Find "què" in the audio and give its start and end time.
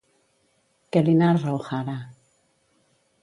0.95-1.03